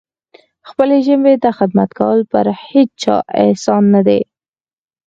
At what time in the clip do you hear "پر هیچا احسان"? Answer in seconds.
2.31-3.83